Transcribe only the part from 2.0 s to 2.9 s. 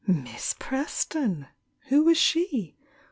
was she?